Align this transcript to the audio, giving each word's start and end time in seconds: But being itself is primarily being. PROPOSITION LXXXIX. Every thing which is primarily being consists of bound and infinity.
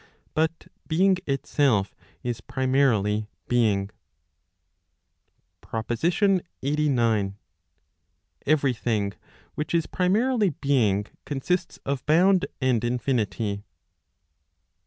But 0.33 0.65
being 0.87 1.17
itself 1.27 1.93
is 2.23 2.41
primarily 2.41 3.27
being. 3.47 3.91
PROPOSITION 5.61 6.41
LXXXIX. 6.63 7.35
Every 8.47 8.73
thing 8.73 9.13
which 9.53 9.75
is 9.75 9.85
primarily 9.85 10.49
being 10.49 11.05
consists 11.25 11.77
of 11.85 12.03
bound 12.07 12.47
and 12.59 12.83
infinity. 12.83 13.63